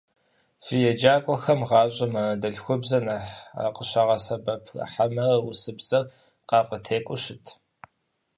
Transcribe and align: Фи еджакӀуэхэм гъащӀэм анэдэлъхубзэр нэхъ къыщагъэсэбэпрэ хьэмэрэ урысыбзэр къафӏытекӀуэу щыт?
Фи 0.63 0.75
еджакӀуэхэм 0.91 1.59
гъащӀэм 1.69 2.13
анэдэлъхубзэр 2.21 3.03
нэхъ 3.07 3.31
къыщагъэсэбэпрэ 3.75 4.81
хьэмэрэ 4.91 5.33
урысыбзэр 5.45 6.03
къафӏытекӀуэу 6.49 7.21
щыт? 7.23 7.45